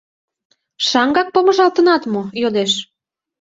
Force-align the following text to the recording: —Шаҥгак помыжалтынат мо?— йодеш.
—Шаҥгак 0.87 1.27
помыжалтынат 1.33 2.03
мо?— 2.13 2.23
йодеш. 2.41 2.71